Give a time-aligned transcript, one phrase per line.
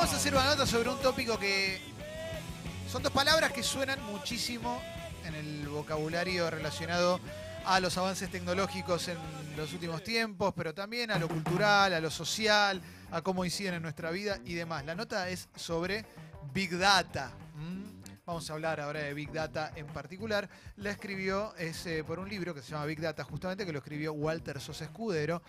[0.00, 1.78] vamos a hacer una nota sobre un tópico que
[2.90, 4.80] son dos palabras que suenan muchísimo
[5.26, 7.20] en el vocabulario relacionado
[7.66, 9.18] a los avances tecnológicos en
[9.58, 13.82] los últimos tiempos, pero también a lo cultural, a lo social, a cómo inciden en
[13.82, 14.86] nuestra vida y demás.
[14.86, 16.06] La nota es sobre
[16.54, 17.30] Big Data.
[18.24, 20.48] Vamos a hablar ahora de Big Data en particular.
[20.76, 24.14] La escribió es, por un libro que se llama Big Data, justamente que lo escribió
[24.14, 25.42] Walter Sosa Escudero.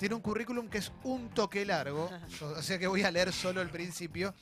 [0.00, 2.08] Tiene un currículum que es un toque largo,
[2.56, 4.34] o sea que voy a leer solo el principio.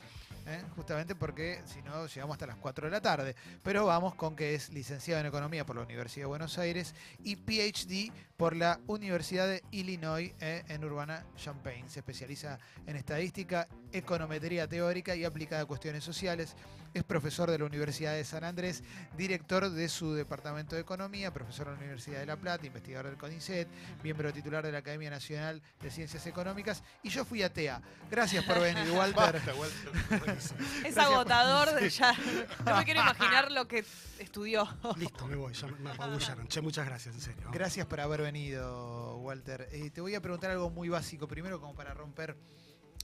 [0.47, 0.63] ¿eh?
[0.77, 3.35] justamente porque si no llegamos hasta las 4 de la tarde.
[3.65, 6.95] Pero vamos con que es licenciado en Economía por la Universidad de Buenos Aires
[7.25, 10.63] y PhD por la Universidad de Illinois ¿eh?
[10.69, 11.91] en Urbana-Champaign.
[11.91, 16.55] Se especializa en estadística, econometría teórica y aplicada a cuestiones sociales.
[16.95, 18.83] Es profesor de la Universidad de San Andrés,
[19.17, 23.19] director de su departamento de Economía, profesor de la Universidad de La Plata, investigador del
[23.19, 23.69] CONICET,
[24.03, 26.83] miembro titular de la Academia Nacional de Ciencias Económicas.
[27.03, 27.83] Y yo fui atea.
[28.11, 29.35] Gracias por venir, Walter.
[29.35, 30.29] Basta, Walter.
[30.39, 30.55] Es
[30.95, 32.15] Gracias agotador, por- de ya.
[32.65, 33.85] No me quiero imaginar lo que
[34.19, 34.67] estudió.
[34.97, 36.47] Listo, me voy, ya me me apabullaron.
[36.49, 37.51] Che, muchas gracias, en serio.
[37.53, 39.69] Gracias por haber venido, Walter.
[39.73, 42.37] Eh, te voy a preguntar algo muy básico, primero como para romper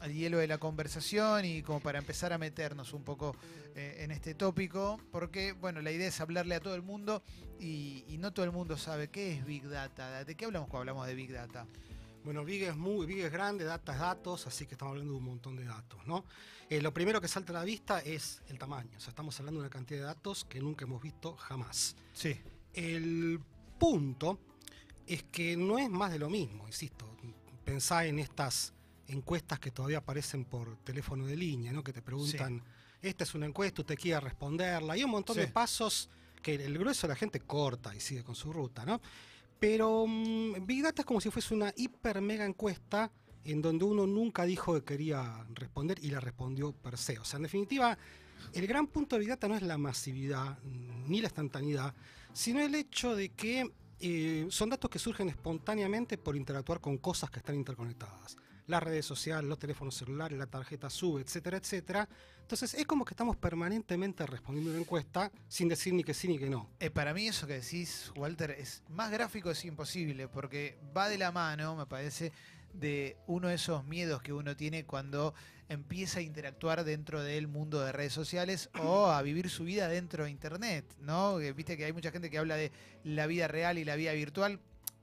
[0.02, 3.36] el hielo de la conversación y como para empezar a meternos un poco
[3.74, 7.22] eh, en este tópico, porque bueno, la idea es hablarle a todo el mundo
[7.58, 10.24] y, y no todo el mundo sabe qué es Big Data.
[10.24, 11.66] ¿De qué hablamos cuando hablamos de Big Data?
[12.24, 15.18] Bueno, Big es muy, Big es grande, data es datos, así que estamos hablando de
[15.18, 16.24] un montón de datos, ¿no?
[16.70, 18.96] Eh, lo primero que salta a la vista es el tamaño.
[18.96, 21.96] O sea, estamos hablando de una cantidad de datos que nunca hemos visto jamás.
[22.14, 22.40] Sí.
[22.72, 23.40] El
[23.78, 24.38] punto
[25.06, 27.06] es que no es más de lo mismo, insisto.
[27.64, 28.72] Pensá en estas
[29.08, 31.82] encuestas que todavía aparecen por teléfono de línea, ¿no?
[31.82, 32.62] Que te preguntan,
[33.02, 34.94] esta es una encuesta, usted quiere responderla.
[34.94, 35.40] Hay un montón Sí.
[35.42, 36.08] de pasos
[36.42, 39.00] que el grueso de la gente corta y sigue con su ruta, ¿no?
[39.58, 43.10] Pero mm, Big Data es como si fuese una hiper mega encuesta
[43.44, 47.18] en donde uno nunca dijo que quería responder y la respondió per se.
[47.18, 47.96] O sea, en definitiva,
[48.52, 50.58] el gran punto de Big Data no es la masividad
[51.06, 51.94] ni la instantaneidad,
[52.32, 57.30] sino el hecho de que eh, son datos que surgen espontáneamente por interactuar con cosas
[57.30, 58.36] que están interconectadas.
[58.66, 62.08] Las redes sociales, los teléfonos celulares, la tarjeta sube, etcétera, etcétera.
[62.40, 66.38] Entonces es como que estamos permanentemente respondiendo una encuesta sin decir ni que sí ni
[66.38, 66.70] que no.
[66.80, 71.18] Eh, para mí eso que decís, Walter, es más gráfico es imposible, porque va de
[71.18, 72.32] la mano, me parece,
[72.74, 75.34] de uno de esos miedos que uno tiene cuando
[75.68, 80.24] empieza a interactuar dentro del mundo de redes sociales o a vivir su vida dentro
[80.24, 81.36] de Internet, ¿no?
[81.36, 82.70] Viste que hay mucha gente que habla de
[83.02, 84.60] la vida real y la vida virtual.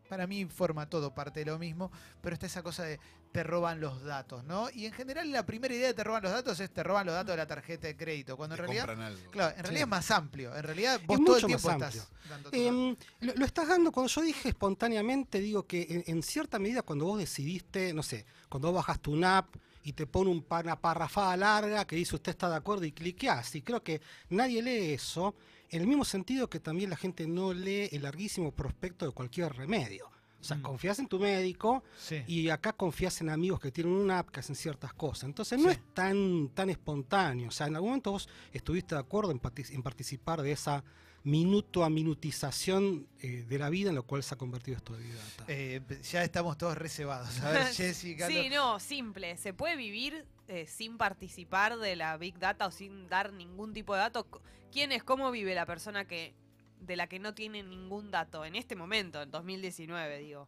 [0.07, 2.99] Para mí forma todo parte de lo mismo, pero está esa cosa de
[3.31, 4.69] te roban los datos, ¿no?
[4.73, 7.15] Y en general la primera idea de te roban los datos es te roban los
[7.15, 8.85] datos de la tarjeta de crédito, cuando en Te realidad...
[8.87, 9.31] compran algo.
[9.31, 9.83] Claro, en realidad Sí.
[9.83, 10.55] es más amplio.
[10.55, 13.67] En realidad vos Es todo el mucho tiempo más estás dando Em, lo, lo estás
[13.67, 18.03] dando, cuando yo dije espontáneamente, digo que en, en cierta medida cuando vos decidiste, no
[18.03, 22.15] sé, cuando vos bajaste una app y te pone un, una parrafada larga que dice
[22.15, 25.35] usted está de acuerdo y cliqueás, y creo que nadie lee eso,
[25.69, 29.53] en el mismo sentido que también la gente no lee el larguísimo prospecto de cualquier
[29.53, 30.11] remedio.
[30.41, 30.61] O sea, Mm.
[30.63, 32.23] confías en tu médico Sí.
[32.27, 35.25] y acá confías en amigos que tienen una app que hacen ciertas cosas.
[35.25, 35.75] Entonces no Sí.
[35.79, 37.49] es tan, tan espontáneo.
[37.49, 40.83] O sea, en algún momento vos estuviste de acuerdo en, partic- en participar de esa
[41.23, 45.03] minuto a minutización eh, de la vida en lo cual se ha convertido esto de
[45.03, 45.45] Big Data.
[45.47, 47.39] Eh, ya estamos todos reservados.
[47.41, 48.41] A ver, Jessy, Carlos.
[48.41, 49.37] Sí, no, simple.
[49.37, 53.93] ¿Se puede vivir eh, sin participar de la Big Data o sin dar ningún tipo
[53.93, 54.25] de dato?
[54.71, 56.33] ¿Quién es, cómo vive la persona que
[56.81, 60.47] de la que no tiene ningún dato en este momento, en 2019, digo?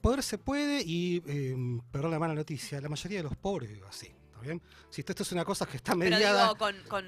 [0.00, 1.56] Poder se puede y, eh,
[1.90, 4.06] perdón la mala noticia, la mayoría de los pobres vive así.
[4.06, 4.62] ¿Está bien?
[4.88, 6.44] Si esto, esto es una cosa que está Pero mediada...
[6.44, 7.04] digo, con, con,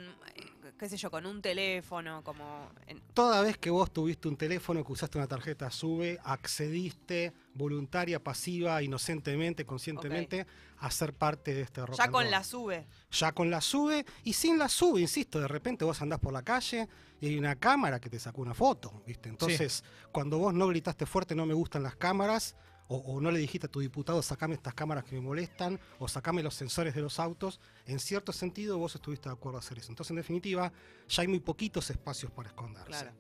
[0.83, 2.69] qué sé yo, con un teléfono, como...
[2.89, 8.19] en- Toda vez que vos tuviste un teléfono, que usaste una tarjeta SUBE, accediste voluntaria,
[8.19, 10.45] pasiva, inocentemente, conscientemente,
[10.79, 12.31] a ser parte de este rock ya and con roll.
[12.33, 12.87] la sube.
[13.13, 16.43] Ya con la SUBE y sin la SUBE, insisto, de repente vos andás por la
[16.43, 16.89] calle
[17.21, 19.29] y hay una cámara que te sacó una foto, ¿viste?
[19.29, 22.57] Entonces, cuando vos no gritaste fuerte, no me gustan las cámaras,
[22.93, 26.09] o, o no le dijiste a tu diputado, sacame estas cámaras que me molestan, o
[26.09, 29.79] sacame los sensores de los autos, en cierto sentido vos estuviste de acuerdo a hacer
[29.79, 29.91] eso.
[29.91, 30.73] Entonces, en definitiva,
[31.09, 32.89] ya hay muy poquitos espacios para esconderse.
[32.89, 33.13] Claro.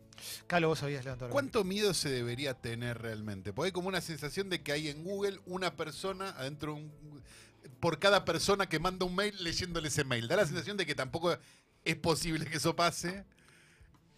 [0.47, 1.31] Carlos, vos habías levantado.
[1.31, 3.53] ¿Cuánto miedo se debería tener realmente?
[3.53, 7.23] Porque hay como una sensación de que hay en Google una persona adentro de un,
[7.81, 10.29] por cada persona que manda un mail leyéndole ese mail.
[10.29, 11.37] Da la sensación de que tampoco
[11.85, 13.25] es posible que eso pase.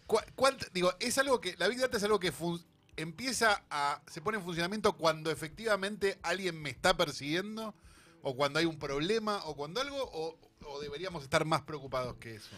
[0.05, 2.63] ¿Cu- cuánt- digo, es algo que la Big Data es algo que fun-
[2.97, 7.73] empieza a se pone en funcionamiento cuando efectivamente alguien me está persiguiendo
[8.21, 12.35] o cuando hay un problema o cuando algo o, o deberíamos estar más preocupados que
[12.35, 12.55] eso.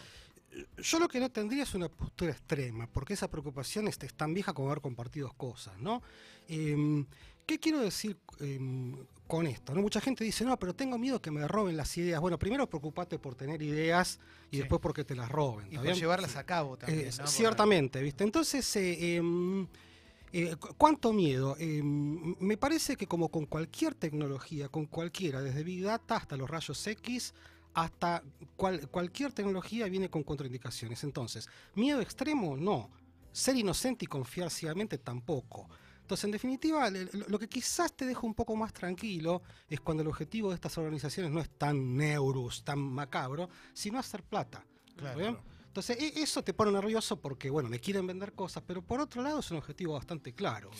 [0.78, 4.32] Yo lo que no tendría es una postura extrema, porque esa preocupación es, es tan
[4.32, 6.02] vieja como haber compartido cosas, ¿no?
[6.48, 7.04] Em,
[7.46, 8.96] ¿Qué quiero decir em,
[9.26, 9.74] con esto?
[9.74, 9.80] ¿no?
[9.82, 12.20] Mucha gente dice, no, pero tengo miedo que me roben las ideas.
[12.20, 14.18] Bueno, primero preocupate por tener ideas
[14.50, 14.60] y Sí.
[14.60, 15.66] después porque te las roben.
[15.70, 17.08] Y ¿está por llevarlas a cabo también.
[17.08, 18.24] Eh, ciertamente, ¿viste?
[18.24, 18.66] Entonces,
[20.32, 21.56] eh, eh, cu- ¿cuánto miedo?
[21.58, 26.48] Em, me parece que como con cualquier tecnología, con cualquiera, desde Big Data hasta los
[26.48, 27.34] rayos X,
[27.74, 28.22] hasta
[28.56, 31.04] cual- cualquier tecnología viene con contraindicaciones.
[31.04, 32.90] Entonces, miedo extremo, no.
[33.32, 35.68] Ser inocente y confiar ciegamente tampoco.
[36.00, 40.08] Entonces, en definitiva, lo que quizás te deja un poco más tranquilo es cuando el
[40.08, 44.64] objetivo de estas organizaciones no es tan neurus, tan macabro, sino hacer plata.
[44.96, 45.42] Claro.
[45.68, 49.22] Entonces, e- eso te pone nervioso porque, bueno, me quieren vender cosas, pero por otro
[49.22, 50.70] lado es un objetivo bastante claro.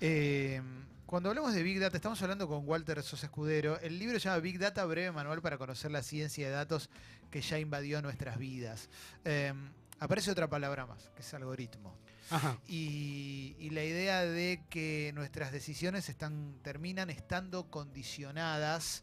[0.00, 0.60] Eh,
[1.06, 3.78] cuando hablamos de Big Data, estamos hablando con Walter Sosa Escudero.
[3.80, 6.90] El libro se llama Big Data, breve manual para conocer la ciencia de datos
[7.30, 8.88] que ya invadió nuestras vidas.
[9.24, 9.52] Eh,
[10.00, 11.96] aparece otra palabra más, que es algoritmo.
[12.30, 12.58] Ajá.
[12.66, 19.02] Y, y la idea de que nuestras decisiones están, terminan estando condicionadas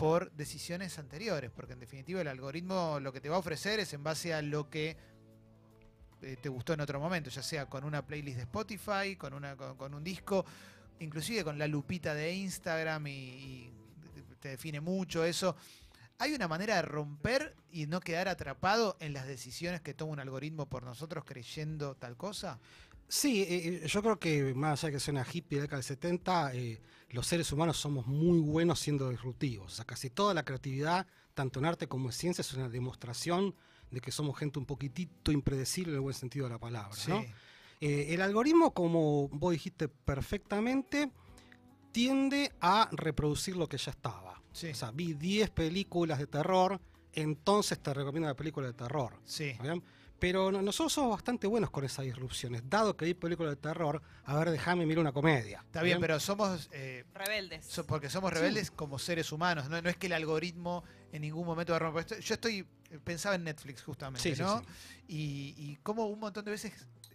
[0.00, 3.92] por decisiones anteriores, porque en definitiva el algoritmo lo que te va a ofrecer es
[3.92, 4.96] en base a lo que
[6.22, 9.56] eh, te gustó en otro momento, ya sea con una playlist de Spotify, con, una,
[9.56, 10.46] con, un disco,
[11.00, 13.70] inclusive con la lupita de Instagram y
[14.40, 15.54] te define mucho eso.
[16.18, 20.20] ¿Hay una manera de romper y no quedar atrapado en las decisiones que toma un
[20.20, 22.58] algoritmo por nosotros creyendo tal cosa?
[23.10, 25.78] Sí, eh, yo creo que más allá de que sea una hippie de la década
[25.78, 26.80] del 70, eh,
[27.10, 29.72] los seres humanos somos muy buenos siendo disruptivos.
[29.72, 33.56] O sea, casi toda la creatividad, tanto en arte como en ciencia, es una demostración
[33.90, 36.96] de que somos gente un poquitito impredecible en el buen sentido de la palabra.
[37.08, 37.24] ¿no?
[37.80, 41.10] Eh, el algoritmo, como vos dijiste perfectamente,
[41.90, 44.40] tiende a reproducir lo que ya estaba.
[44.52, 44.68] Sí.
[44.68, 46.80] O sea, vi 10 películas de terror,
[47.12, 49.18] entonces te recomiendo la película de terror.
[49.24, 49.56] Sí.
[50.20, 52.62] Pero no- nosotros somos bastante buenos con esas disrupciones.
[52.68, 55.62] Dado que vi películas de terror, a ver, déjame mirar una comedia.
[55.64, 57.64] Está bien, pero somos, eh, Rebeldes.
[57.66, 59.68] so- porque somos rebeldes como seres humanos.
[59.70, 62.02] No, no es que el algoritmo en ningún momento va a romper.
[62.02, 62.58] Esto- Yo estoy,
[62.90, 64.60] eh, pensaba en Netflix justamente, Sí, sí, ¿no?
[64.60, 64.66] sí.
[65.08, 66.72] Y, y como un montón de veces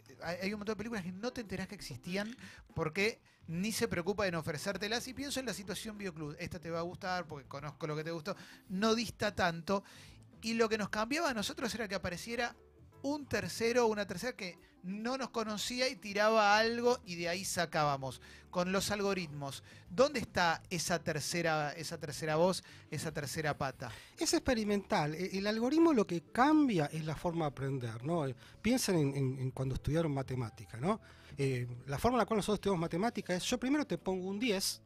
[0.09, 2.35] eh, hay, hay un montón de películas que no te enterás que existían
[2.73, 5.07] porque ni se preocupa en ofrecértelas.
[5.07, 6.35] Y pienso en la situación Bioclub.
[6.39, 8.35] Esta te va a gustar porque conozco lo que te gustó.
[8.69, 9.83] No dista tanto.
[10.41, 12.55] Y lo que nos cambiaba a nosotros era que apareciera
[13.05, 17.45] un tercero o una tercera que no nos conocía y tiraba algo y de ahí
[17.45, 18.19] sacábamos.
[18.49, 23.91] Con los algoritmos, ¿dónde está esa tercera, esa tercera voz, esa tercera pata?
[24.17, 25.13] Es experimental.
[25.13, 28.25] E- El algoritmo lo que cambia es la forma de aprender, ¿no?
[28.27, 30.99] Eh, Piensen en, en- en cuando estudiaron matemática, ¿no?
[31.37, 34.39] Eh, la forma en la cual nosotros estudiamos matemática es yo primero te pongo un
[34.39, 34.81] 10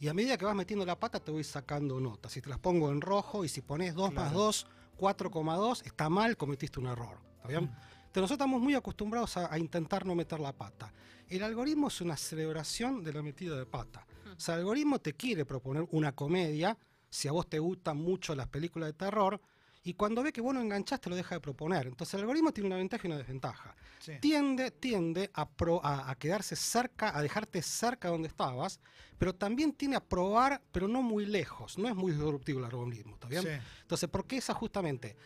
[0.00, 2.32] y a medida que vas metiendo la pata te voy sacando notas.
[2.32, 4.38] Si te las pongo en rojo y si pones 2 más Claro.
[4.46, 4.66] 2,
[4.98, 7.18] 4,2, está mal, cometiste un error.
[7.42, 7.64] ¿Está bien?
[7.64, 10.92] Entonces nosotros estamos muy acostumbrados a, a intentar no meter la pata.
[11.28, 14.06] El algoritmo es una celebración de la metida de pata.
[14.36, 16.76] O sea, el algoritmo te quiere proponer una comedia,
[17.08, 19.40] si a vos te gustan mucho las películas de terror,
[19.84, 21.86] y cuando ve que vos no enganchaste lo deja de proponer.
[21.88, 23.74] Entonces el algoritmo tiene una ventaja y una desventaja.
[23.98, 24.12] Sí.
[24.20, 28.78] Tiende, tiende a, pro- a, a quedarse cerca, a dejarte cerca donde estabas,
[29.18, 31.78] pero también tiene a probar, pero no muy lejos.
[31.78, 33.42] No es muy disruptivo el algoritmo, ¿está bien?
[33.42, 33.48] Sí.
[33.80, 35.16] Entonces, ¿por qué esa justamente?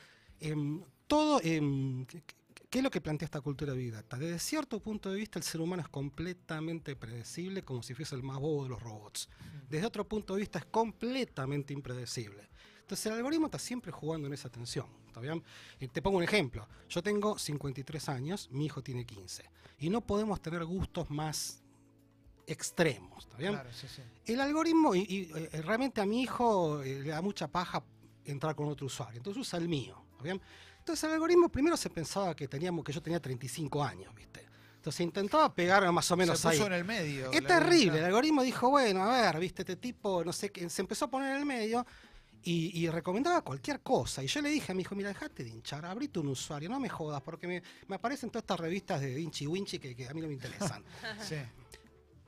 [0.40, 2.22] Em, todo, em, ¿qué,
[2.78, 4.18] es lo que plantea esta cultura Data?
[4.18, 8.22] Desde cierto punto de vista, el ser humano es completamente predecible, como si fuese el
[8.22, 9.28] más bobo de los robots.
[9.68, 12.48] Desde otro punto de vista, es completamente impredecible.
[12.80, 14.86] Entonces, el algoritmo está siempre jugando en esa tensión.
[15.06, 15.42] ¿Está bien?
[15.80, 16.68] Eh, te pongo un ejemplo.
[16.88, 19.44] Yo tengo 53 años, mi hijo tiene 15.
[19.80, 21.62] Y no podemos tener gustos más
[22.46, 23.24] extremos.
[23.24, 23.52] ¿Está bien?
[23.52, 24.02] Claro, sí, sí.
[24.26, 27.82] El algoritmo, y, y, eh, realmente a mi hijo eh, le da mucha paja
[28.24, 30.02] entrar con otro usuario, entonces usa el mío.
[30.12, 30.40] ¿está bien?
[30.86, 34.46] Entonces el algoritmo primero se pensaba que teníamos que yo tenía 35 años, ¿viste?
[34.76, 36.66] Entonces intentaba pegar más o menos Se puso ahí.
[36.68, 37.32] en el medio.
[37.32, 40.82] Es terrible, el algoritmo dijo, bueno, a ver, viste, este tipo, no sé qué, se
[40.82, 41.84] empezó a poner en el medio
[42.44, 44.22] y, y recomendaba cualquier cosa.
[44.22, 46.78] Y yo le dije a mi hijo, mira, dejate de hinchar, abrite un usuario, no
[46.78, 50.14] me jodas, porque me, me aparecen todas estas revistas de Vinci Winchi que, que a
[50.14, 50.84] mí no me interesan.
[51.20, 51.34] Sí.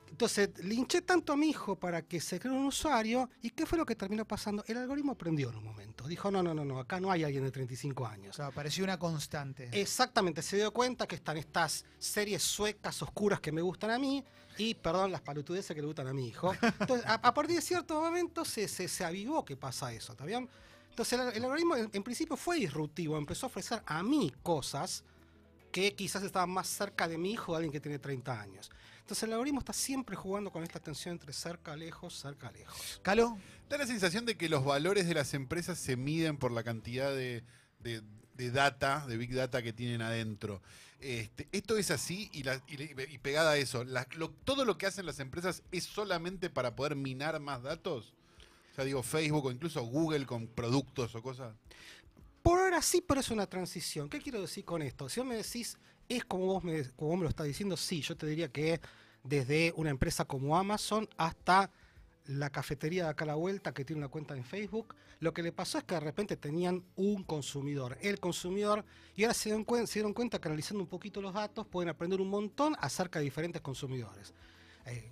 [0.09, 3.65] Entonces, le hinché tanto a mi hijo para que se cree un usuario, ¿y qué
[3.65, 4.63] fue lo que terminó pasando?
[4.67, 6.07] El algoritmo aprendió en un momento.
[6.07, 8.35] Dijo, no, no, no, no, acá no hay alguien de 35 O años.
[8.35, 9.69] sea, pareció una constante.
[9.71, 14.23] Exactamente, se dio cuenta que están estas series suecas oscuras que me gustan a mí
[14.57, 16.53] y, perdón, las palutudeces que le gustan a mi hijo.
[16.79, 20.25] Entonces, a, a partir de cierto momento se, se, se avivó que pasa eso, ¿está
[20.25, 20.49] bien?
[20.89, 25.03] Entonces, el, el algoritmo en, en principio fue disruptivo, empezó a ofrecer a mí cosas
[25.71, 28.71] que quizás estaban más cerca de mi hijo de alguien que tiene 30 años.
[29.09, 32.99] Entonces, el algoritmo está siempre jugando con esta tensión entre cerca, lejos, cerca, lejos.
[33.01, 33.39] ¿Calo?
[33.67, 37.09] Da la sensación de que los valores de las empresas se miden por la cantidad
[37.09, 37.43] de,
[37.79, 38.03] de
[38.35, 40.61] de data, de Big Data que tienen adentro.
[40.99, 44.63] Este, esto es así y, la- y le- y pegada a eso, la- lo- todo
[44.63, 48.13] lo que hacen las empresas es solamente para poder minar más datos.
[48.71, 51.55] O sea, digo, Facebook o incluso Google con productos o cosas.
[52.43, 54.07] Por ahora sí, pero es una transición.
[54.07, 55.09] ¿Qué quiero decir con esto?
[55.09, 58.01] Si vos me decís, es como vos me, como vos me lo estás diciendo, sí,
[58.01, 58.79] yo te diría que
[59.23, 61.71] desde una empresa como Amazon hasta
[62.25, 65.41] la cafetería de acá a la vuelta que tiene una cuenta en Facebook, lo que
[65.41, 68.85] le pasó es que de repente tenían un consumidor, el consumidor,
[69.15, 72.75] y ahora se dieron, cuenta que analizando un poquito los datos pueden aprender un montón
[72.79, 74.33] acerca de diferentes consumidores.
[74.85, 75.11] Eh,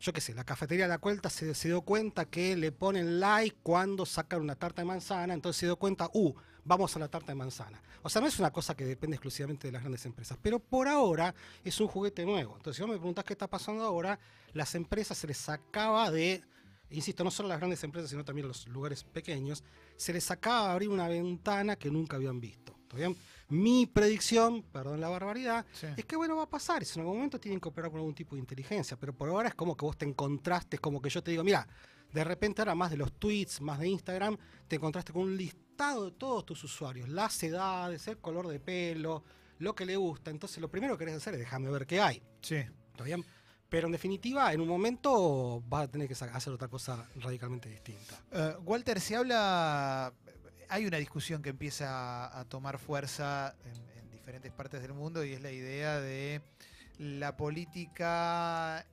[0.00, 3.18] yo qué sé, la cafetería de la cuenta se, se dio cuenta que le ponen
[3.20, 7.08] like cuando sacan una tarta de manzana, entonces se dio cuenta, uh, vamos a la
[7.08, 7.82] tarta de manzana.
[8.02, 10.86] O sea, no es una cosa que depende exclusivamente de las grandes empresas, pero por
[10.86, 12.56] ahora es un juguete nuevo.
[12.56, 14.18] Entonces, si vos me preguntás qué está pasando ahora,
[14.52, 16.42] las empresas se les sacaba de,
[16.90, 19.64] insisto, no solo las grandes empresas, sino también los lugares pequeños,
[19.96, 22.77] se les acaba de abrir una ventana que nunca habían visto.
[22.88, 23.14] ¿Está bien?
[23.50, 25.86] Mi predicción, perdón la barbaridad, Sí.
[25.96, 28.14] es que bueno, va a pasar, es en algún momento tienen que operar con algún
[28.14, 31.10] tipo de inteligencia, pero por ahora es como que vos te encontraste, es como que
[31.10, 31.66] yo te digo, mira,
[32.12, 36.06] de repente ahora más de los tweets, más de Instagram, te encontraste con un listado
[36.06, 39.22] de todos tus usuarios, las edades, el color de pelo,
[39.58, 42.22] lo que le gusta, entonces lo primero que querés hacer es déjame ver qué hay,
[42.40, 42.56] Sí.
[42.56, 43.22] ¿está bien?
[43.68, 48.18] Pero en definitiva, en un momento vas a tener que hacer otra cosa radicalmente distinta.
[48.32, 50.10] Eh, Walter, se habla,
[50.68, 55.32] hay una discusión que empieza a tomar fuerza en, en diferentes partes del mundo y
[55.32, 56.42] es la idea de
[56.98, 58.84] la política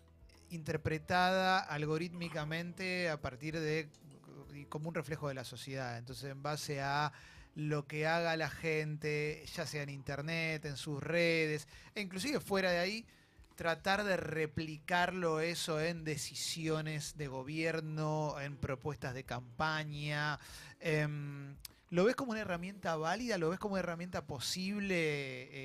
[0.49, 3.89] interpretada algorítmicamente a partir de
[4.69, 5.97] como un reflejo de la sociedad.
[5.97, 7.11] Entonces, en base a
[7.55, 12.71] lo que haga la gente, ya sea en internet, en sus redes, e inclusive fuera
[12.71, 13.05] de ahí,
[13.55, 20.39] tratar de replicarlo eso en decisiones de gobierno, en propuestas de campaña.
[20.79, 21.55] em,
[21.89, 23.37] ¿Lo ves como una herramienta válida?
[23.37, 24.95] ¿Lo ves como una herramienta posible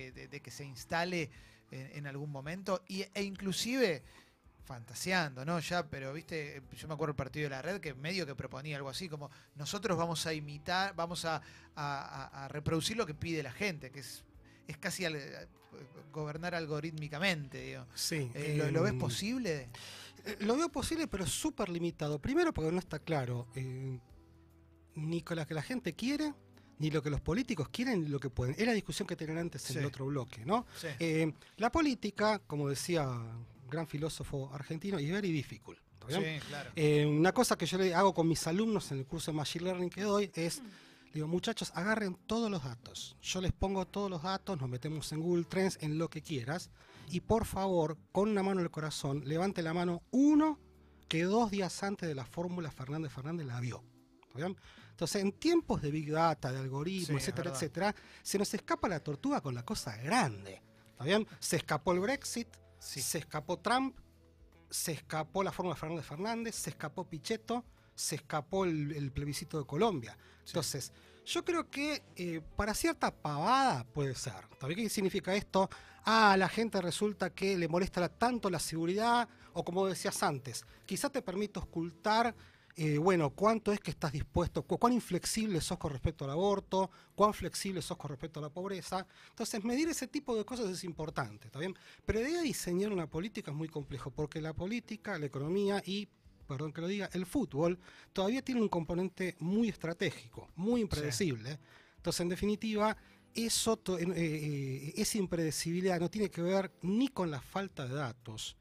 [0.09, 1.31] eh, de, que se instale
[1.71, 2.85] en, algún momento?
[2.87, 4.03] Y, e inclusive,
[4.65, 5.59] fantaseando, ¿no?
[5.59, 8.77] Ya, pero viste, yo me acuerdo el partido de la red que medio que proponía
[8.77, 13.91] algo así, como nosotros vamos a imitar, vamos a reproducir lo que pide la gente,
[13.91, 14.23] que es,
[14.71, 15.49] es casi al-
[16.13, 17.87] gobernar algorítmicamente, digo.
[17.95, 18.31] Sí.
[18.35, 19.69] Eh, ¿lo, lo ves em, posible?
[20.25, 22.19] Eh, Lo veo posible, pero súper limitado.
[22.19, 23.99] Primero porque no está claro eh,
[24.97, 26.35] ni con lo que la gente quiere,
[26.79, 28.55] ni lo que los políticos quieren, ni lo que pueden.
[28.59, 29.79] Es la discusión que tenían antes en Sí.
[29.79, 30.67] el otro bloque, ¿no?
[30.81, 30.89] Sí.
[30.99, 35.79] Eh, la política, como decía un gran filósofo argentino, is very difficult.
[36.09, 36.17] Sí,
[36.49, 36.71] claro.
[36.75, 39.67] Eh, una cosa que yo le hago con mis alumnos en el curso de Machine
[39.67, 40.65] Learning que doy es, le
[41.13, 43.17] digo, muchachos, agarren todos los datos.
[43.23, 46.71] Yo les pongo todos los datos, nos metemos en Google Trends, en lo que quieras.
[47.09, 50.59] Y por favor, con una mano en el corazón, levante la mano uno
[51.09, 53.83] que dos días antes de la fórmula Fernández Fernández la vio.
[54.23, 54.57] ¿Está bien?
[54.91, 59.01] Entonces, en tiempos de Big Data, de algoritmos, Sí, etcétera, etcétera, se nos escapa la
[59.01, 60.63] tortuga con la cosa grande.
[60.93, 61.27] ¿Está bien?
[61.41, 62.49] Se escapó el Brexit,
[62.79, 63.01] Sí.
[63.01, 63.97] se escapó Trump,
[64.69, 67.65] se escapó la fórmula Fernández Fernández, se escapó Pichetto,
[68.01, 70.17] se escapó el, el plebiscito de Colombia.
[70.47, 70.93] Entonces,
[71.27, 74.49] yo creo que eh, para cierta pavada puede ser.
[74.59, 75.69] ¿También qué significa esto?
[76.05, 80.65] Ah, a la gente resulta que le molesta tanto la seguridad, o como decías antes,
[80.87, 82.35] quizá te permite ocultar,
[82.75, 86.91] eh, bueno, cuánto es que estás dispuesto, cu- cuán inflexible sos con respecto al aborto,
[87.15, 89.07] cuán flexible sos con respecto a la pobreza.
[89.29, 91.77] Entonces, medir ese tipo de cosas es importante, ¿está bien?
[92.07, 96.09] Pero de ahí diseñar una política es muy complejo, porque la política, la economía y,
[96.51, 97.79] perdón que lo diga, el fútbol
[98.13, 101.59] todavía tiene un componente muy estratégico, muy impredecible.
[101.97, 102.97] Entonces, en definitiva,
[103.35, 108.57] eso, eh, eh, esa impredecibilidad no tiene que ver ni con la falta de datos,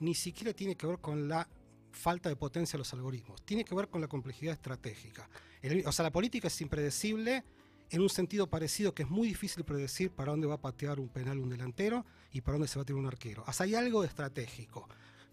[0.00, 1.46] ni siquiera tiene que ver con la
[1.92, 5.28] falta de potencia de los algoritmos, tiene que ver con la complejidad estratégica.
[5.60, 7.44] El- o sea, la política es impredecible
[7.90, 11.08] en un sentido parecido que es muy difícil predecir para dónde va a patear un
[11.08, 13.44] penal un delantero y para dónde se va a tirar un arquero.
[13.46, 14.88] O sea, hay algo estratégico.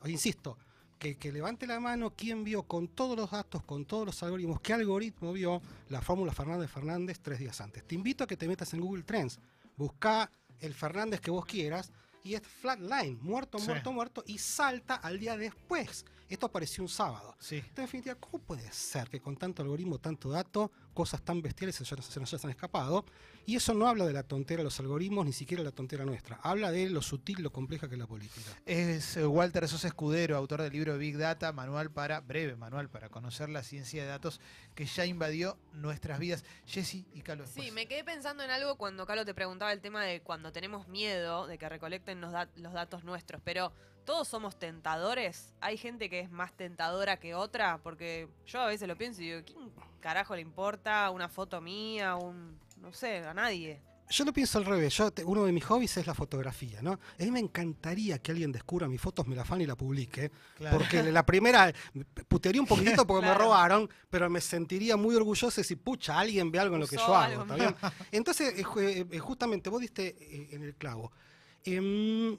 [0.06, 0.58] Insisto,
[1.04, 4.62] que, que levante la mano quien vio con todos los datos, con todos los algoritmos,
[4.62, 7.86] qué algoritmo vio la fórmula Fernández Fernández tres días antes.
[7.86, 9.38] Te invito a que te metas en Google Trends,
[9.76, 10.32] busca
[10.62, 11.92] el Fernández que vos quieras
[12.24, 13.68] y es flatline, muerto, Sí.
[13.68, 16.06] muerto, muerto, y salta al día después.
[16.34, 17.36] Esto apareció un sábado.
[17.40, 17.58] Sí.
[17.58, 21.86] En definitiva, ¿cómo puede ser que con tanto algoritmo, tanto dato, cosas tan bestiales se,
[21.86, 23.06] se nos hayan escapado?
[23.46, 26.06] Y eso no habla de la tontera de los algoritmos, ni siquiera de la tontera
[26.06, 26.40] nuestra.
[26.42, 28.50] Habla de lo sutil, lo compleja que es la política.
[28.66, 33.10] Es eh, Walter Sosa Escudero, autor del libro Big Data, manual para, breve manual para
[33.10, 34.42] conocer la ciencia de datos
[34.74, 36.44] que ya invadió nuestras vidas.
[36.66, 37.52] Jessy y Carlos.
[37.54, 40.88] Sí, me quedé pensando en algo cuando Carlos te preguntaba el tema de cuando tenemos
[40.88, 43.72] miedo de que recolecten los datos nuestros, pero
[44.06, 45.54] todos somos tentadores.
[45.62, 49.26] Hay gente que es más tentadora que otra, porque yo a veces lo pienso y
[49.32, 52.58] digo, ¿quién, carajo le importa una foto mía, un.
[52.82, 53.80] No sé, a nadie.
[54.10, 54.94] Yo lo pienso al revés.
[54.98, 56.92] Yo, te- uno de mis hobbies es la fotografía, ¿no?
[56.92, 60.30] A mí me encantaría que alguien descubra mis fotos, me la fan y la publique.
[60.58, 60.78] Claro.
[60.78, 61.72] Porque la primera,
[62.28, 66.60] putearía un poquitito porque me robaron, pero me sentiría muy orgulloso si, pucha, alguien ve
[66.60, 67.42] algo en lo que Usó yo hago.
[67.44, 67.76] ¿está bien?
[68.12, 71.12] Entonces, eh, ju- eh, justamente, vos diste eh, en el clavo.
[71.64, 72.38] Em,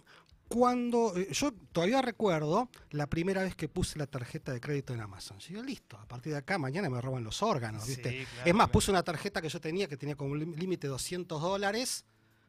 [0.49, 5.01] cuando eh, yo todavía recuerdo la primera vez que puse la tarjeta de crédito en
[5.01, 5.39] Amazon.
[5.39, 8.11] Yo listo, a partir de acá mañana me roban los órganos, ¿viste?
[8.11, 8.73] Sí, claro, es más, claro.
[8.73, 12.05] puse una tarjeta que yo tenía que tenía como un límite 200 dólares.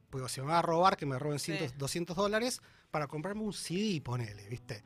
[0.10, 1.58] Pues si me van a robar, que me roben Sí.
[1.58, 2.62] 100, 200 dólares
[2.92, 4.84] para comprarme un CD, ponele, ¿viste?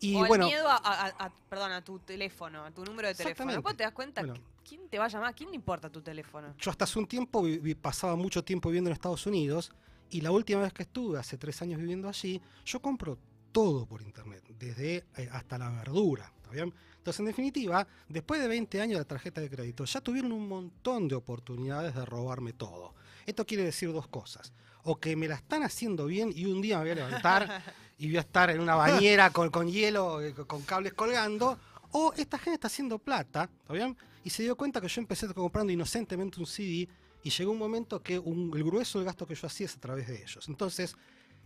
[0.00, 3.08] Y o bueno, el miedo a, a- a- perdón, a tu teléfono, a tu número
[3.08, 3.50] de teléfono.
[3.52, 4.34] Después te das cuenta Bueno.
[4.68, 6.54] quién te va a llamar, quién le importa tu teléfono.
[6.58, 9.72] yo hasta hace un tiempo vi- vi- pasaba mucho tiempo viviendo en Estados Unidos
[10.10, 13.18] y la última vez que estuve, hace tres años viviendo allí, yo compro
[13.52, 16.72] todo por internet, desde eh, hasta la verdura, ¿está bien?
[16.96, 20.48] Entonces, en definitiva, después de 20 años de la tarjeta de crédito, ya tuvieron un
[20.48, 22.94] montón de oportunidades de robarme todo.
[23.24, 24.52] Esto quiere decir dos cosas.
[24.84, 27.62] O que me la están haciendo bien y un día me voy a levantar
[27.98, 31.58] y voy a estar en una bañera con, con hielo, eh, con cables colgando,
[31.92, 33.96] o esta gente está haciendo plata, ¿está bien?
[34.24, 36.88] Y se dio cuenta que yo empecé comprando inocentemente un CD
[37.22, 39.80] y llegó un momento que un- el grueso del gasto que yo hacía es a
[39.80, 40.48] través de ellos.
[40.48, 40.96] Entonces,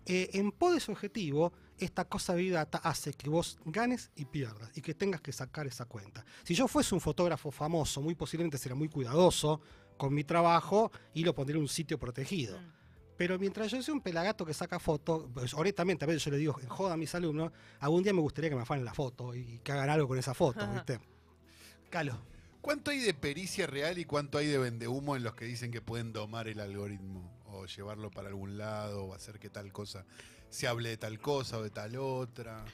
[0.07, 4.25] eh, en pos de ese objetivo, esta cosa Big Data hace que vos ganes y
[4.25, 6.25] pierdas y que tengas que sacar esa cuenta.
[6.45, 9.61] Si yo fuese un fotógrafo famoso, muy posiblemente sería muy cuidadoso
[9.97, 12.59] con mi trabajo y lo pondría en un sitio protegido.
[12.59, 12.73] Mm.
[13.17, 16.39] Pero mientras yo soy un pelagato que saca fotos, pues, honestamente, a veces yo le
[16.39, 19.61] digo, joda a mis alumnos, algún día me gustaría que me afanen la foto y
[19.63, 20.99] que hagan algo con esa foto, ¿viste?
[21.91, 22.19] Calo.
[22.63, 25.81] ¿Cuánto hay de pericia real y cuánto hay de vendehumo en los que dicen que
[25.83, 27.43] pueden domar el algoritmo?
[27.47, 30.07] O llevarlo para algún lado, o hacer que tal cosa
[30.49, 32.65] se hable de tal cosa o de tal otra.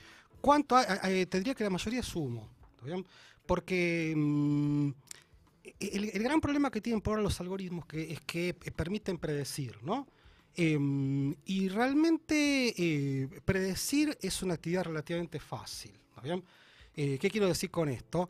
[0.42, 0.86] ¿Cuánto hay?
[1.04, 3.06] Eh, te diría que la mayoría ¿está bien?
[3.46, 4.90] Porque mm,
[5.80, 9.82] el, gran problema que tienen por ahora los algoritmos que, es que eh, permiten predecir,
[9.82, 10.06] ¿no?
[10.54, 15.98] Em, y realmente eh, predecir es una actividad relativamente fácil,
[16.94, 18.28] ¿Qué quiero decir con esto?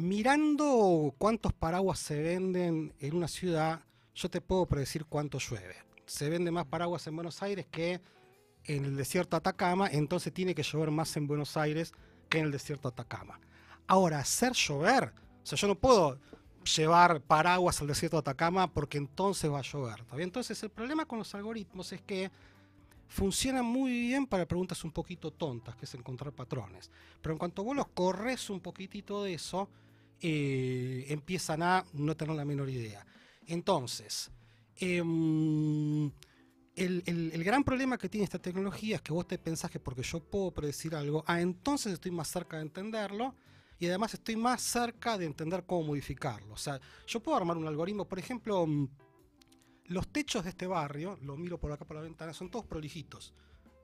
[0.00, 5.76] Mirando cuántos paraguas se venden en una ciudad, yo te puedo predecir cuánto llueve.
[6.06, 8.00] Se vende más paraguas en Buenos Aires que
[8.64, 11.92] en el desierto de Atacama, entonces tiene que llover más en Buenos Aires
[12.30, 13.40] que en el desierto de Atacama.
[13.86, 16.18] Ahora, hacer llover, o sea, yo no puedo
[16.74, 20.02] llevar paraguas al desierto de Atacama porque entonces va a llover.
[20.16, 22.30] Entonces, el problema con los algoritmos es que
[23.06, 26.90] funcionan muy bien para preguntas un poquito tontas, que es encontrar patrones.
[27.20, 29.68] Pero en cuanto vos los corres un poquitito de eso,
[30.20, 33.04] eh, empiezan a no tener la menor idea.
[33.46, 34.30] Entonces,
[34.76, 36.10] em,
[36.76, 40.20] el, gran problema que tiene esta tecnología es que vos te pensás que porque yo
[40.20, 43.34] puedo predecir algo, ah, entonces estoy más cerca de entenderlo
[43.78, 46.52] y además estoy más cerca de entender cómo modificarlo.
[46.54, 48.88] O sea, yo puedo armar un algoritmo, por ejemplo, mm,
[49.86, 53.34] los techos de este barrio, lo miro por acá por la ventana, son todos prolijitos.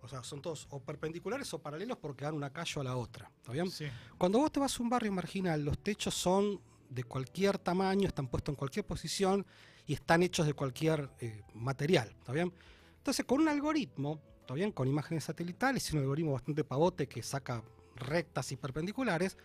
[0.06, 3.30] O sea, son todos o perpendiculares o paralelos porque dan una calle a la otra.
[3.38, 3.70] ¿Está bien?
[3.70, 3.86] Sí.
[4.16, 8.28] Cuando vos te vas a un barrio marginal, los techos son de cualquier tamaño, están
[8.28, 9.44] puestos en cualquier posición
[9.86, 12.52] y están hechos de cualquier eh, material, ¿está bien?
[12.98, 14.70] Entonces, con un algoritmo, ¿está bien?
[14.70, 17.62] Con imágenes satelitales y un algoritmo bastante pavote que saca
[17.96, 19.36] rectas y perpendiculares,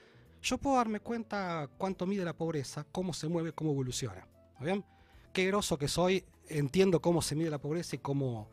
[0.42, 4.86] yo puedo darme cuenta cuánto mide la pobreza, cómo se mueve, cómo evoluciona, ¿está bien?
[5.34, 8.50] Qué groso que soy, entiendo cómo se mide la pobreza y cómo,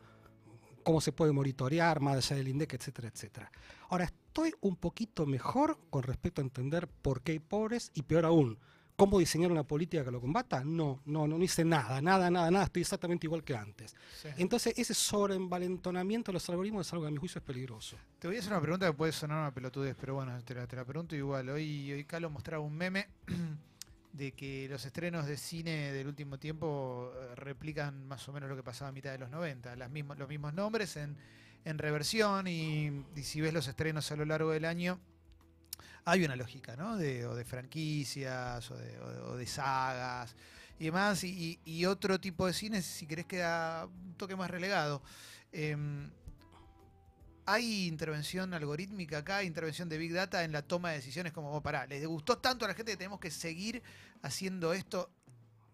[0.89, 3.53] cómo se puede monitorear más allá del INDEC, etcétera, etcétera.
[3.91, 8.25] Ahora, estoy un poquito mejor con respecto a entender por qué hay pobres y peor
[8.25, 8.59] aún,
[8.97, 10.65] cómo diseñar una política que lo combata.
[10.65, 13.95] No, no, no hice nada, nada, nada, nada, estoy exactamente igual que antes.
[14.23, 14.29] sí.
[14.39, 17.99] Entonces, ese sobreenvalentonamiento de los algoritmos es algo que a mi juicio es peligroso.
[18.19, 20.67] Te voy a hacer una pregunta que puede sonar una pelotudez, pero bueno, te la,
[20.67, 21.51] te la pregunto igual.
[21.51, 23.09] Hoy, hoy Calo mostraba un meme
[24.19, 28.57] de que los estrenos de cine del último tiempo eh, replican más o menos lo
[28.57, 29.77] que pasaba a mitad de los 90.
[29.77, 31.17] Las mismos, los mismos nombres en,
[31.65, 34.99] en reversión y, si ves los estrenos a lo largo del año,
[36.05, 36.97] hay una lógica, ¿no?
[36.97, 40.35] De, o de franquicias o de, o de- sagas
[40.81, 41.23] y demás.
[41.25, 45.01] Y, y- y otro tipo de cine, si querés, queda un toque más relegado.
[45.53, 46.11] Em,
[47.51, 51.63] ¿Hay intervención algorítmica acá, intervención de Big Data en la toma de decisiones como, oh,
[51.63, 53.83] pará, les gustó tanto a la gente que tenemos que seguir
[54.23, 55.11] haciendo esto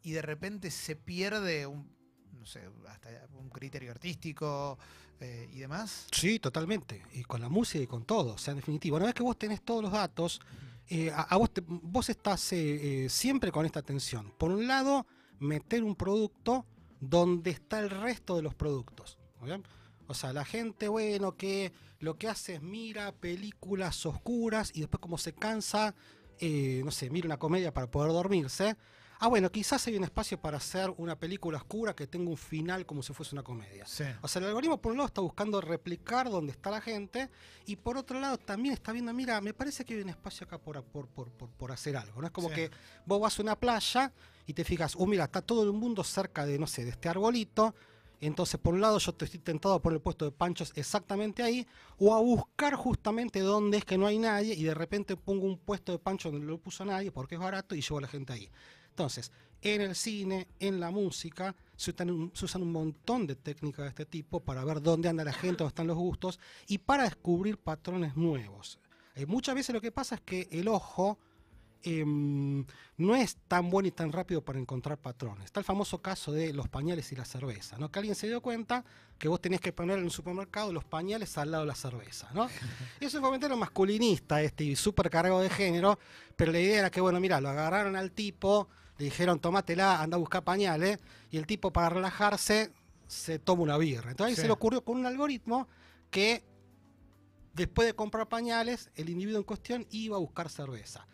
[0.03, 1.91] y de repente se pierde un,
[2.39, 3.09] no sé, hasta
[3.39, 4.79] un criterio artístico
[5.19, 6.07] eh, y demás?
[6.13, 7.03] Sí, totalmente.
[7.13, 8.35] Y con la música y con todo.
[8.35, 10.41] O sea, en definitiva, una vez que vos tenés todos los datos,
[10.89, 14.31] eh, a, a vos, te- vos estás eh, siempre con esta tensión.
[14.39, 15.07] Por un lado,
[15.41, 16.67] meter un producto
[17.01, 19.19] donde está el resto de los productos.
[19.35, 19.65] ¿está bien?
[20.07, 25.01] O sea, la gente, bueno, que lo que hace es mira películas oscuras y después
[25.01, 25.95] como se cansa,
[26.39, 28.77] eh, no sé, mira una comedia para poder dormirse.
[29.21, 32.85] ah, bueno, quizás hay un espacio para hacer una película oscura que tenga un final
[32.85, 33.87] como si fuese una comedia.
[33.87, 34.05] Sí.
[34.21, 37.31] O sea, el algoritmo por un lado está buscando replicar donde está la gente
[37.65, 40.59] y por otro lado también está viendo, mira, me parece que hay un espacio acá
[40.59, 42.21] por, por, por, por, hacer algo.
[42.21, 42.27] ¿no?
[42.27, 42.55] Es como Sí.
[42.57, 42.71] que
[43.07, 44.13] vos vas a una playa
[44.47, 47.09] y te fijas, oh, mira, está todo el mundo cerca de, no sé, de este
[47.09, 47.75] arbolito.
[48.21, 51.67] Entonces, por un lado, yo estoy tentado a poner el puesto de panchos exactamente ahí,
[51.99, 55.59] o a buscar justamente dónde es que no hay nadie, y de repente pongo un
[55.59, 58.09] puesto de pancho donde no lo puso nadie porque es barato y llevo a la
[58.09, 58.51] gente ahí.
[58.89, 63.35] Entonces, en el cine, en la música, se usan, un, se usan un montón de
[63.35, 66.79] técnicas de este tipo para ver dónde anda la gente, dónde están los gustos, y
[66.79, 68.79] para descubrir patrones nuevos.
[69.15, 71.19] Eh, muchas veces lo que pasa es que el ojo
[71.85, 72.65] em,
[72.97, 75.47] no es tan bueno y tan rápido para encontrar patrones.
[75.47, 77.91] Está el famoso caso de los pañales y la cerveza, ¿no?
[77.91, 78.85] Que alguien se dio cuenta
[79.19, 82.31] que vos tenías que poner en un supermercado los pañales al lado de la cerveza,
[82.35, 82.49] ¿no?
[83.01, 85.99] Y es un comentario masculinista este y súper cargado de género,
[86.37, 88.69] pero la idea era que, bueno, mira, lo agarraron al tipo,
[88.99, 90.99] le dijeron, tomátela, anda a buscar pañales,
[91.31, 92.73] y el tipo para relajarse
[93.07, 94.11] se toma una birra.
[94.11, 95.69] Entonces ahí se le ocurrió con un algoritmo
[96.11, 96.45] que
[97.55, 101.07] después de comprar pañales, el individuo en cuestión iba a buscar cerveza.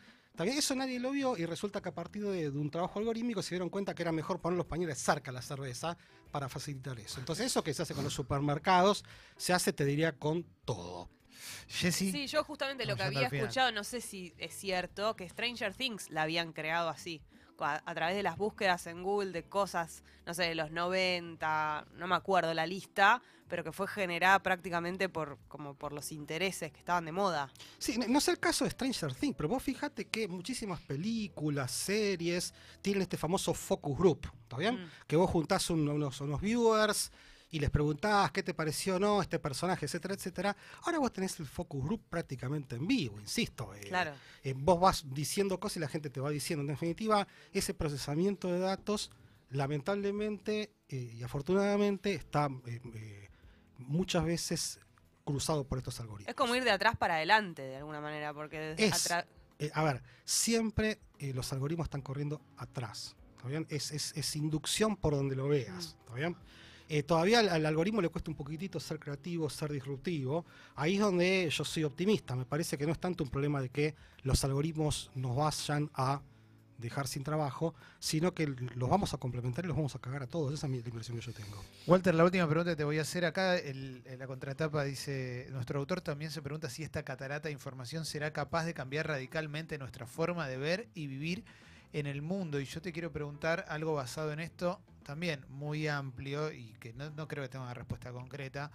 [0.44, 3.50] Eso nadie lo vio y resulta que a partir de, de un trabajo algorítmico se
[3.50, 5.96] dieron cuenta que era mejor poner los pañales cerca a la cerveza
[6.30, 7.20] para facilitar eso.
[7.20, 9.04] Entonces eso que se hace con los supermercados,
[9.36, 11.08] se hace, te diría, con todo.
[11.68, 16.10] Sí, yo justamente lo que había escuchado, no sé si es cierto, que Stranger Things
[16.10, 17.22] la habían creado así,
[17.64, 21.86] a, a través de las búsquedas en Google de cosas, no sé, de los 90,
[21.94, 26.70] no me acuerdo la lista, pero que fue generada prácticamente por como por los intereses
[26.72, 27.50] que estaban de moda.
[27.78, 32.54] Sí, no- es el caso de Stranger Things, pero vos fíjate que muchísimas películas, series,
[32.82, 34.76] tienen este famoso focus group, ¿está bien?
[34.84, 34.90] Mm.
[35.06, 37.10] Que vos juntás un- unos, unos viewers
[37.50, 40.56] y les preguntás qué te pareció o no este personaje, etcétera, etcétera.
[40.84, 43.74] Ahora vos tenés el focus group prácticamente en vivo, insisto.
[43.74, 44.12] eh, Claro.
[44.44, 46.60] eh, vos vas diciendo cosas y la gente te va diciendo.
[46.62, 49.10] En definitiva, ese procesamiento de datos,
[49.50, 52.48] lamentablemente eh, y afortunadamente, está
[53.78, 54.80] muchas veces
[55.24, 56.28] cruzado por estos algoritmos.
[56.28, 59.10] Es como ir de atrás para adelante, de alguna manera, porque Es.
[59.74, 63.16] a ver, siempre los algoritmos están corriendo atrás.
[63.36, 63.66] ¿Está bien?
[63.70, 65.96] Es, es- es inducción por donde lo veas.
[66.00, 66.36] ¿Está bien?
[66.92, 70.44] Eh, todavía al, al algoritmo le cuesta un poquitito ser creativo, ser disruptivo.
[70.74, 72.34] Ahí es donde yo soy optimista.
[72.34, 76.20] Me parece que no es tanto un problema de que los algoritmos nos vayan a
[76.78, 80.26] dejar sin trabajo, sino que los vamos a complementar y los vamos a cagar a
[80.26, 80.52] todos.
[80.52, 81.62] Esa es la impresión que yo tengo.
[81.86, 85.78] Walter, la última pregunta que te voy a hacer acá, el- la contratapa dice, nuestro
[85.78, 90.06] autor también se pregunta si esta catarata de información será capaz de cambiar radicalmente nuestra
[90.06, 91.44] forma de ver y vivir
[91.92, 92.58] en el mundo.
[92.58, 97.28] Y yo te quiero preguntar algo basado en esto, también muy amplio y que no,
[97.28, 98.70] creo que tenga una respuesta concreta,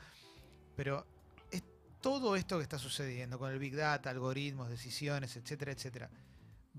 [0.76, 1.06] pero
[1.52, 1.64] es
[2.02, 6.10] todo esto que está sucediendo con el Big Data, algoritmos, decisiones, etcétera, etcétera,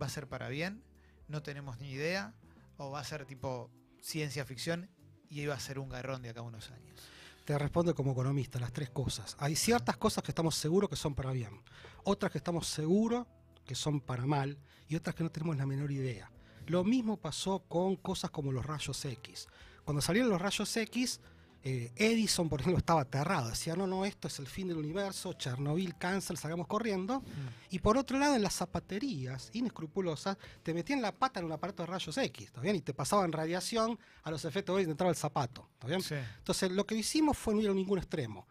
[0.01, 0.83] ¿va a ser para bien?
[1.29, 2.35] No tenemos ni idea.
[2.79, 4.89] ¿O va a ser tipo ciencia ficción
[5.31, 7.01] y iba a ser un garrón de acá a unos años?
[7.45, 9.37] Te respondo como economista las tres cosas.
[9.39, 11.63] Hay ciertas cosas que estamos seguros que son para bien,
[12.05, 13.27] otras que estamos seguros
[13.65, 16.31] que son para mal y otras que no tenemos la menor idea.
[16.67, 19.49] Lo mismo pasó con cosas como los rayos X.
[19.85, 21.21] Cuando salieron los rayos X,
[21.69, 23.49] eh, Edison, por ejemplo, estaba aterrado.
[23.49, 27.25] Decía, no, no, esto es el fin del universo, Chernobyl, cáncer, salgamos corriendo.
[27.71, 31.83] Y por otro lado, en las zapaterías inescrupulosas, te metían la pata en un aparato
[31.83, 32.77] de rayos X, ¿está bien?
[32.77, 36.03] Y te pasaban radiación a los efectos y entraba el zapato, ¿está bien?
[36.03, 36.15] Sí.
[36.39, 38.47] Entonces, lo que hicimos fue no ir a ningún extremo.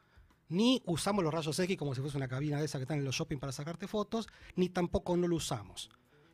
[0.49, 3.05] Ni usamos los rayos X como si fuese una cabina de esa que están en
[3.05, 5.89] los shopping para sacarte fotos, ni tampoco no lo usamos.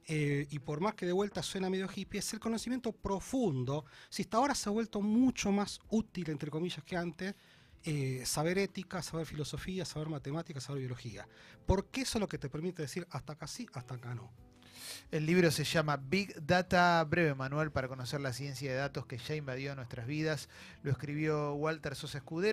[0.07, 3.85] Eh, y por más que de vuelta suena medio hippie, es el conocimiento profundo.
[4.09, 7.35] Si hasta ahora se ha vuelto mucho más útil, entre comillas, que antes,
[7.83, 11.27] eh, saber ética, saber filosofía, saber matemáticas, saber biología.
[11.65, 14.31] Porque eso es lo que te permite decir hasta acá sí, hasta acá no.
[15.11, 19.17] El libro se llama Big Data, breve manual para conocer la ciencia de datos que
[19.17, 20.49] ya invadió nuestras vidas.
[20.83, 22.49] Lo escribió Walter Sosa Escudero.